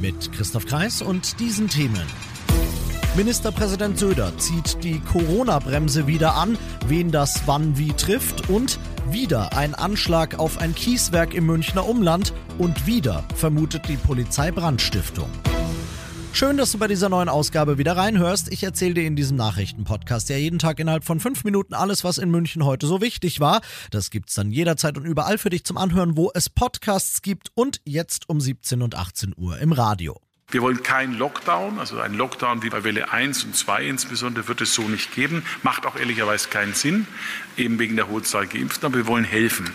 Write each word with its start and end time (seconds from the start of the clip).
Mit 0.00 0.32
Christoph 0.32 0.64
Kreis 0.64 1.02
und 1.02 1.40
diesen 1.40 1.68
Themen. 1.68 2.06
Ministerpräsident 3.16 3.98
Söder 3.98 4.32
zieht 4.38 4.82
die 4.82 5.00
Corona-Bremse 5.00 6.06
wieder 6.06 6.36
an, 6.36 6.56
wen 6.86 7.10
das 7.10 7.42
wann 7.46 7.76
wie 7.76 7.92
trifft 7.92 8.48
und 8.48 8.78
wieder 9.10 9.54
ein 9.56 9.74
Anschlag 9.74 10.38
auf 10.38 10.58
ein 10.58 10.74
Kieswerk 10.74 11.34
im 11.34 11.44
Münchner 11.44 11.86
Umland 11.86 12.32
und 12.56 12.86
wieder 12.86 13.24
vermutet 13.34 13.88
die 13.88 13.96
Polizei 13.96 14.50
Brandstiftung. 14.50 15.28
Schön, 16.32 16.56
dass 16.56 16.72
du 16.72 16.78
bei 16.78 16.86
dieser 16.86 17.08
neuen 17.08 17.28
Ausgabe 17.28 17.76
wieder 17.76 17.96
reinhörst. 17.96 18.50
Ich 18.52 18.62
erzähle 18.62 18.94
dir 18.94 19.04
in 19.04 19.16
diesem 19.16 19.36
Nachrichtenpodcast 19.36 20.30
ja 20.30 20.36
jeden 20.36 20.58
Tag 20.58 20.78
innerhalb 20.78 21.04
von 21.04 21.20
fünf 21.20 21.44
Minuten 21.44 21.74
alles, 21.74 22.02
was 22.02 22.18
in 22.18 22.30
München 22.30 22.64
heute 22.64 22.86
so 22.86 23.00
wichtig 23.00 23.40
war. 23.40 23.60
Das 23.90 24.10
gibt's 24.10 24.34
dann 24.34 24.50
jederzeit 24.50 24.96
und 24.96 25.04
überall 25.04 25.36
für 25.36 25.50
dich 25.50 25.64
zum 25.64 25.76
Anhören, 25.76 26.16
wo 26.16 26.30
es 26.32 26.48
Podcasts 26.48 27.20
gibt 27.20 27.50
und 27.54 27.80
jetzt 27.84 28.28
um 28.28 28.40
17 28.40 28.80
und 28.80 28.94
18 28.94 29.34
Uhr 29.36 29.58
im 29.58 29.72
Radio. 29.72 30.18
Wir 30.50 30.62
wollen 30.62 30.82
keinen 30.82 31.18
Lockdown, 31.18 31.78
also 31.78 32.00
einen 32.00 32.16
Lockdown 32.16 32.62
wie 32.62 32.70
bei 32.70 32.84
Welle 32.84 33.12
1 33.12 33.44
und 33.44 33.54
2 33.54 33.84
insbesondere 33.84 34.48
wird 34.48 34.62
es 34.62 34.74
so 34.74 34.82
nicht 34.82 35.14
geben. 35.14 35.44
Macht 35.62 35.84
auch 35.84 35.96
ehrlicherweise 35.96 36.48
keinen 36.48 36.74
Sinn, 36.74 37.06
eben 37.56 37.78
wegen 37.78 37.96
der 37.96 38.08
hohen 38.08 38.24
Zahl 38.24 38.46
Geimpften, 38.46 38.86
aber 38.86 38.96
wir 38.96 39.06
wollen 39.06 39.24
helfen. 39.24 39.70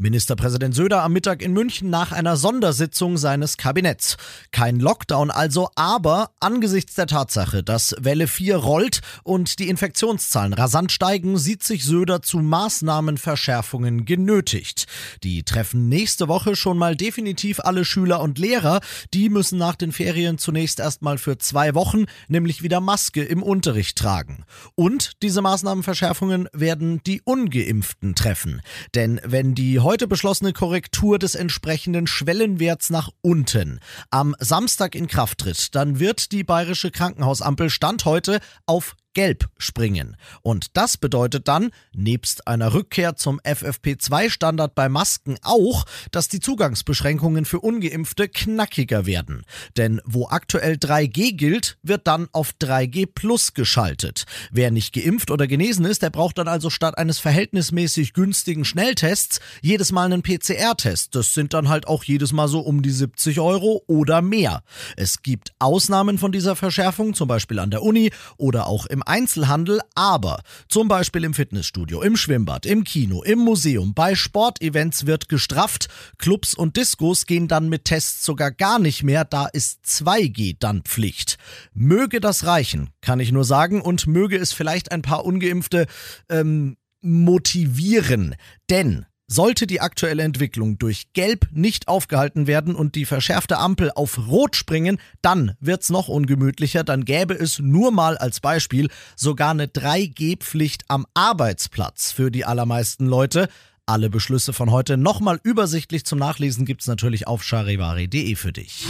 Ministerpräsident 0.00 0.74
Söder 0.74 1.02
am 1.02 1.12
Mittag 1.12 1.42
in 1.42 1.52
München 1.52 1.90
nach 1.90 2.12
einer 2.12 2.36
Sondersitzung 2.36 3.16
seines 3.16 3.56
Kabinetts. 3.56 4.16
Kein 4.52 4.78
Lockdown 4.78 5.30
also, 5.30 5.68
aber 5.74 6.30
angesichts 6.40 6.94
der 6.94 7.06
Tatsache, 7.06 7.62
dass 7.62 7.94
Welle 7.98 8.26
4 8.26 8.56
rollt 8.56 9.00
und 9.24 9.58
die 9.58 9.68
Infektionszahlen 9.68 10.52
rasant 10.52 10.92
steigen, 10.92 11.36
sieht 11.36 11.62
sich 11.62 11.84
Söder 11.84 12.22
zu 12.22 12.38
Maßnahmenverschärfungen 12.38 14.04
genötigt. 14.04 14.86
Die 15.22 15.42
treffen 15.42 15.88
nächste 15.88 16.28
Woche 16.28 16.56
schon 16.56 16.78
mal 16.78 16.96
definitiv 16.96 17.60
alle 17.60 17.84
Schüler 17.84 18.20
und 18.20 18.38
Lehrer. 18.38 18.80
Die 19.14 19.28
müssen 19.28 19.58
nach 19.58 19.74
den 19.74 19.92
Ferien 19.92 20.38
zunächst 20.38 20.80
erstmal 20.80 21.18
für 21.18 21.38
zwei 21.38 21.74
Wochen 21.74 22.06
nämlich 22.28 22.62
wieder 22.62 22.80
Maske 22.80 23.24
im 23.24 23.42
Unterricht 23.42 23.98
tragen. 23.98 24.44
Und 24.74 25.22
diese 25.22 25.42
Maßnahmenverschärfungen 25.42 26.48
werden 26.52 27.00
die 27.04 27.20
Ungeimpften 27.22 28.14
treffen. 28.14 28.60
Denn 28.94 29.20
wenn 29.24 29.54
die 29.54 29.80
heute 29.88 30.06
beschlossene 30.06 30.52
Korrektur 30.52 31.18
des 31.18 31.34
entsprechenden 31.34 32.06
Schwellenwerts 32.06 32.90
nach 32.90 33.08
unten. 33.22 33.80
Am 34.10 34.36
Samstag 34.38 34.94
in 34.94 35.06
Kraft 35.06 35.38
tritt, 35.38 35.74
dann 35.74 35.98
wird 35.98 36.30
die 36.30 36.44
bayerische 36.44 36.90
Krankenhausampel 36.90 37.70
Stand 37.70 38.04
heute 38.04 38.40
auf 38.66 38.96
Gelb 39.18 39.48
springen. 39.58 40.16
Und 40.42 40.76
das 40.76 40.96
bedeutet 40.96 41.48
dann, 41.48 41.72
nebst 41.92 42.46
einer 42.46 42.72
Rückkehr 42.72 43.16
zum 43.16 43.40
FFP2-Standard 43.40 44.76
bei 44.76 44.88
Masken 44.88 45.38
auch, 45.42 45.86
dass 46.12 46.28
die 46.28 46.38
Zugangsbeschränkungen 46.38 47.44
für 47.44 47.58
ungeimpfte 47.58 48.28
knackiger 48.28 49.06
werden. 49.06 49.42
Denn 49.76 50.00
wo 50.04 50.28
aktuell 50.28 50.74
3G 50.74 51.32
gilt, 51.32 51.78
wird 51.82 52.06
dann 52.06 52.28
auf 52.30 52.52
3G 52.62 53.08
Plus 53.12 53.54
geschaltet. 53.54 54.24
Wer 54.52 54.70
nicht 54.70 54.92
geimpft 54.92 55.32
oder 55.32 55.48
genesen 55.48 55.84
ist, 55.84 56.02
der 56.02 56.10
braucht 56.10 56.38
dann 56.38 56.46
also 56.46 56.70
statt 56.70 56.96
eines 56.96 57.18
verhältnismäßig 57.18 58.12
günstigen 58.12 58.64
Schnelltests 58.64 59.40
jedes 59.62 59.90
Mal 59.90 60.04
einen 60.04 60.22
PCR-Test. 60.22 61.16
Das 61.16 61.34
sind 61.34 61.54
dann 61.54 61.68
halt 61.68 61.88
auch 61.88 62.04
jedes 62.04 62.32
Mal 62.32 62.46
so 62.46 62.60
um 62.60 62.82
die 62.82 62.92
70 62.92 63.40
Euro 63.40 63.82
oder 63.88 64.22
mehr. 64.22 64.62
Es 64.96 65.24
gibt 65.24 65.54
Ausnahmen 65.58 66.18
von 66.18 66.30
dieser 66.30 66.54
Verschärfung, 66.54 67.14
zum 67.14 67.26
Beispiel 67.26 67.58
an 67.58 67.72
der 67.72 67.82
Uni 67.82 68.12
oder 68.36 68.68
auch 68.68 68.86
im 68.86 69.02
Einzelhandel, 69.08 69.80
aber 69.94 70.42
zum 70.68 70.88
Beispiel 70.88 71.24
im 71.24 71.34
Fitnessstudio, 71.34 72.02
im 72.02 72.16
Schwimmbad, 72.16 72.66
im 72.66 72.84
Kino, 72.84 73.22
im 73.22 73.38
Museum, 73.38 73.94
bei 73.94 74.14
Sportevents 74.14 75.06
wird 75.06 75.28
gestrafft. 75.28 75.88
Clubs 76.18 76.54
und 76.54 76.76
Diskos 76.76 77.26
gehen 77.26 77.48
dann 77.48 77.68
mit 77.68 77.84
Tests 77.86 78.24
sogar 78.24 78.50
gar 78.50 78.78
nicht 78.78 79.02
mehr, 79.02 79.24
da 79.24 79.46
ist 79.46 79.84
2G 79.84 80.56
dann 80.58 80.82
Pflicht. 80.82 81.38
Möge 81.72 82.20
das 82.20 82.46
reichen, 82.46 82.90
kann 83.00 83.20
ich 83.20 83.32
nur 83.32 83.44
sagen, 83.44 83.80
und 83.80 84.06
möge 84.06 84.36
es 84.36 84.52
vielleicht 84.52 84.92
ein 84.92 85.02
paar 85.02 85.24
ungeimpfte 85.24 85.86
ähm, 86.28 86.76
motivieren. 87.00 88.34
Denn 88.70 89.06
sollte 89.28 89.66
die 89.66 89.80
aktuelle 89.80 90.22
Entwicklung 90.22 90.78
durch 90.78 91.12
Gelb 91.12 91.48
nicht 91.52 91.86
aufgehalten 91.86 92.46
werden 92.46 92.74
und 92.74 92.94
die 92.94 93.04
verschärfte 93.04 93.58
Ampel 93.58 93.92
auf 93.94 94.26
Rot 94.26 94.56
springen, 94.56 94.98
dann 95.22 95.52
wird's 95.60 95.90
noch 95.90 96.08
ungemütlicher, 96.08 96.82
dann 96.82 97.04
gäbe 97.04 97.34
es 97.34 97.58
nur 97.58 97.92
mal 97.92 98.16
als 98.16 98.40
Beispiel 98.40 98.88
sogar 99.14 99.50
eine 99.50 99.66
3G-Pflicht 99.66 100.84
am 100.88 101.06
Arbeitsplatz 101.14 102.10
für 102.10 102.30
die 102.30 102.44
allermeisten 102.44 103.06
Leute. 103.06 103.48
Alle 103.86 104.10
Beschlüsse 104.10 104.52
von 104.52 104.70
heute 104.70 104.96
nochmal 104.96 105.38
übersichtlich 105.42 106.04
zum 106.04 106.18
Nachlesen 106.18 106.64
gibt's 106.64 106.86
natürlich 106.86 107.26
auf 107.26 107.44
charivari.de 107.44 108.34
für 108.34 108.52
dich. 108.52 108.86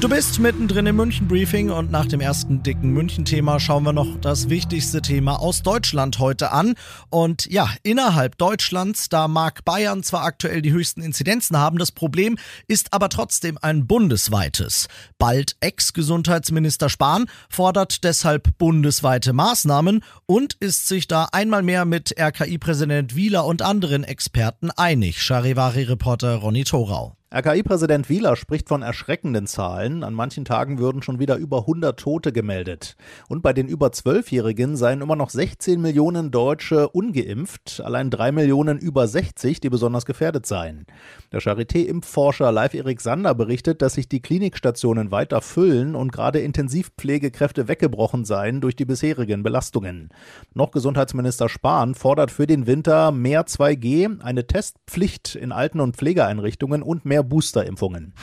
Du 0.00 0.08
bist 0.08 0.38
mittendrin 0.38 0.86
im 0.86 0.96
München 0.96 1.28
Briefing 1.28 1.68
und 1.68 1.90
nach 1.90 2.06
dem 2.06 2.22
ersten 2.22 2.62
dicken 2.62 2.88
München-Thema 2.94 3.60
schauen 3.60 3.82
wir 3.82 3.92
noch 3.92 4.18
das 4.22 4.48
wichtigste 4.48 5.02
Thema 5.02 5.38
aus 5.38 5.60
Deutschland 5.62 6.18
heute 6.18 6.52
an. 6.52 6.74
Und 7.10 7.44
ja, 7.50 7.68
innerhalb 7.82 8.38
Deutschlands, 8.38 9.10
da 9.10 9.28
mag 9.28 9.62
Bayern 9.66 10.02
zwar 10.02 10.24
aktuell 10.24 10.62
die 10.62 10.72
höchsten 10.72 11.02
Inzidenzen 11.02 11.58
haben, 11.58 11.76
das 11.76 11.92
Problem 11.92 12.38
ist 12.66 12.94
aber 12.94 13.10
trotzdem 13.10 13.58
ein 13.60 13.86
bundesweites. 13.86 14.88
Bald 15.18 15.56
Ex-Gesundheitsminister 15.60 16.88
Spahn 16.88 17.26
fordert 17.50 18.02
deshalb 18.02 18.56
bundesweite 18.56 19.34
Maßnahmen 19.34 20.02
und 20.24 20.54
ist 20.54 20.88
sich 20.88 21.08
da 21.08 21.28
einmal 21.32 21.62
mehr 21.62 21.84
mit 21.84 22.18
RKI-Präsident 22.18 23.16
Wieler 23.16 23.44
und 23.44 23.60
anderen 23.60 24.04
Experten 24.04 24.70
einig. 24.70 25.20
Charivari-Reporter 25.20 26.36
Ronny 26.36 26.64
Thorau. 26.64 27.19
RKI-Präsident 27.32 28.08
Wieler 28.08 28.34
spricht 28.34 28.68
von 28.68 28.82
erschreckenden 28.82 29.46
Zahlen. 29.46 30.02
An 30.02 30.14
manchen 30.14 30.44
Tagen 30.44 30.80
würden 30.80 31.00
schon 31.00 31.20
wieder 31.20 31.36
über 31.36 31.58
100 31.58 31.96
Tote 31.96 32.32
gemeldet. 32.32 32.96
Und 33.28 33.40
bei 33.40 33.52
den 33.52 33.68
über 33.68 33.90
12-Jährigen 33.90 34.76
seien 34.76 35.00
immer 35.00 35.14
noch 35.14 35.30
16 35.30 35.80
Millionen 35.80 36.32
Deutsche 36.32 36.88
ungeimpft, 36.88 37.82
allein 37.84 38.10
3 38.10 38.32
Millionen 38.32 38.78
über 38.78 39.06
60, 39.06 39.60
die 39.60 39.70
besonders 39.70 40.06
gefährdet 40.06 40.44
seien. 40.44 40.86
Der 41.30 41.40
Charité-Impfforscher 41.40 42.50
Live 42.50 42.74
Erik 42.74 43.00
Sander 43.00 43.36
berichtet, 43.36 43.80
dass 43.80 43.94
sich 43.94 44.08
die 44.08 44.22
Klinikstationen 44.22 45.12
weiter 45.12 45.40
füllen 45.40 45.94
und 45.94 46.10
gerade 46.10 46.40
Intensivpflegekräfte 46.40 47.68
weggebrochen 47.68 48.24
seien 48.24 48.60
durch 48.60 48.74
die 48.74 48.86
bisherigen 48.86 49.44
Belastungen. 49.44 50.08
Noch 50.52 50.72
Gesundheitsminister 50.72 51.48
Spahn 51.48 51.94
fordert 51.94 52.32
für 52.32 52.48
den 52.48 52.66
Winter 52.66 53.12
mehr 53.12 53.46
2G, 53.46 54.20
eine 54.20 54.48
Testpflicht 54.48 55.36
in 55.36 55.52
Alten- 55.52 55.78
und 55.78 55.94
Pflegeeinrichtungen 55.96 56.82
und 56.82 57.04
mehr 57.04 57.19
Boosterimpfungen. 57.22 58.14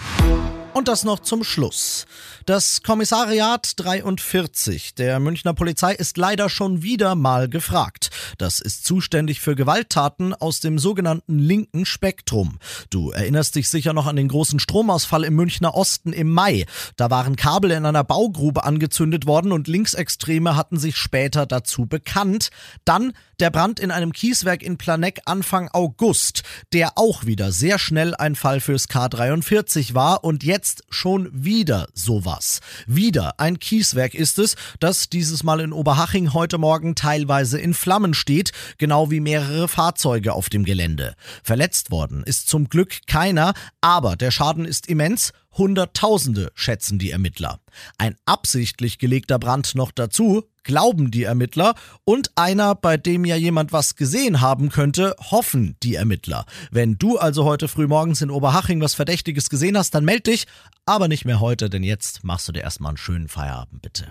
Und 0.77 0.87
das 0.87 1.03
noch 1.03 1.21
zum 1.21 1.43
Schluss. 1.43 2.05
Das 2.45 2.83
Kommissariat 2.83 3.73
43 3.77 4.93
der 4.93 5.19
Münchner 5.19 5.55
Polizei 5.55 5.95
ist 5.95 6.17
leider 6.17 6.51
schon 6.51 6.83
wieder 6.83 7.15
mal 7.15 7.49
gefragt. 7.49 8.11
Das 8.37 8.59
ist 8.59 8.85
zuständig 8.85 9.41
für 9.41 9.55
Gewalttaten 9.55 10.35
aus 10.35 10.59
dem 10.59 10.77
sogenannten 10.77 11.39
linken 11.39 11.87
Spektrum. 11.87 12.59
Du 12.91 13.09
erinnerst 13.09 13.55
dich 13.55 13.69
sicher 13.69 13.93
noch 13.93 14.05
an 14.05 14.17
den 14.17 14.27
großen 14.27 14.59
Stromausfall 14.59 15.23
im 15.23 15.33
Münchner 15.33 15.73
Osten 15.73 16.13
im 16.13 16.29
Mai. 16.29 16.67
Da 16.95 17.09
waren 17.09 17.35
Kabel 17.35 17.71
in 17.71 17.83
einer 17.83 18.03
Baugrube 18.03 18.63
angezündet 18.63 19.25
worden 19.25 19.53
und 19.53 19.67
Linksextreme 19.67 20.55
hatten 20.55 20.77
sich 20.77 20.95
später 20.95 21.47
dazu 21.47 21.87
bekannt. 21.87 22.51
Dann 22.85 23.13
der 23.39 23.49
Brand 23.49 23.79
in 23.79 23.91
einem 23.91 24.13
Kieswerk 24.13 24.63
in 24.63 24.77
Planegg 24.77 25.21
Anfang 25.25 25.69
August, 25.73 26.43
der 26.71 26.93
auch 26.97 27.25
wieder 27.25 27.51
sehr 27.51 27.77
schnell 27.77 28.15
ein 28.15 28.35
Fall 28.35 28.59
fürs 28.59 28.87
K43 28.89 29.93
war 29.93 30.23
und 30.23 30.43
jetzt 30.43 30.66
schon 30.89 31.29
wieder 31.31 31.87
sowas. 31.93 32.61
Wieder 32.85 33.39
ein 33.39 33.59
Kieswerk 33.59 34.13
ist 34.13 34.39
es, 34.39 34.55
das 34.79 35.09
dieses 35.09 35.43
Mal 35.43 35.59
in 35.59 35.73
Oberhaching 35.73 36.33
heute 36.33 36.57
Morgen 36.57 36.95
teilweise 36.95 37.59
in 37.59 37.73
Flammen 37.73 38.13
steht, 38.13 38.51
genau 38.77 39.11
wie 39.11 39.19
mehrere 39.19 39.67
Fahrzeuge 39.67 40.33
auf 40.33 40.49
dem 40.49 40.65
Gelände. 40.65 41.15
Verletzt 41.43 41.91
worden 41.91 42.23
ist 42.23 42.47
zum 42.47 42.69
Glück 42.69 42.99
keiner, 43.07 43.53
aber 43.81 44.15
der 44.15 44.31
Schaden 44.31 44.65
ist 44.65 44.87
immens 44.87 45.31
Hunderttausende 45.57 46.51
schätzen 46.53 46.99
die 46.99 47.11
Ermittler. 47.11 47.59
Ein 47.97 48.15
absichtlich 48.25 48.99
gelegter 48.99 49.39
Brand 49.39 49.73
noch 49.73 49.91
dazu, 49.91 50.43
glauben 50.67 51.09
die 51.09 51.23
Ermittler, 51.23 51.73
und 52.03 52.31
einer, 52.35 52.75
bei 52.75 52.97
dem 52.97 53.25
ja 53.25 53.35
jemand 53.35 53.73
was 53.73 53.95
gesehen 53.95 54.41
haben 54.41 54.69
könnte, 54.69 55.15
hoffen 55.31 55.75
die 55.81 55.95
Ermittler. 55.95 56.45
Wenn 56.69 56.97
du 56.97 57.17
also 57.17 57.45
heute 57.45 57.67
früh 57.67 57.87
morgens 57.87 58.21
in 58.21 58.29
Oberhaching 58.29 58.81
was 58.81 58.93
Verdächtiges 58.93 59.49
gesehen 59.49 59.77
hast, 59.77 59.95
dann 59.95 60.05
meld 60.05 60.27
dich. 60.27 60.45
Aber 60.85 61.07
nicht 61.07 61.25
mehr 61.25 61.39
heute, 61.39 61.69
denn 61.69 61.83
jetzt 61.83 62.23
machst 62.23 62.47
du 62.47 62.51
dir 62.51 62.61
erstmal 62.61 62.91
einen 62.91 62.97
schönen 62.97 63.27
Feierabend, 63.27 63.81
bitte. 63.81 64.07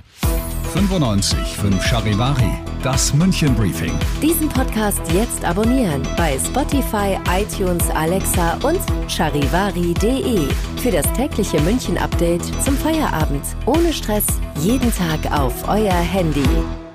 95 0.72 1.38
5 1.38 1.82
Charivari, 1.82 2.50
das 2.82 3.14
München 3.14 3.54
Briefing. 3.54 3.92
Diesen 4.22 4.48
Podcast 4.48 5.00
jetzt 5.12 5.44
abonnieren 5.44 6.02
bei 6.16 6.38
Spotify, 6.38 7.18
iTunes, 7.30 7.88
Alexa 7.90 8.58
und 8.62 8.80
charivari.de. 9.10 10.48
Für 10.82 10.90
das 10.90 11.10
tägliche 11.14 11.60
München 11.62 11.96
Update 11.96 12.44
zum 12.62 12.76
Feierabend. 12.76 13.44
Ohne 13.66 13.92
Stress, 13.92 14.26
jeden 14.60 14.92
Tag 14.94 15.32
auf 15.32 15.66
euer 15.68 15.94
Handy. 15.94 16.45
you. 16.52 16.85